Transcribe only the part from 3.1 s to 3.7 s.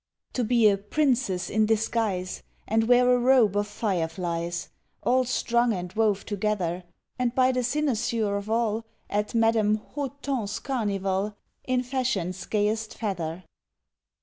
a robe of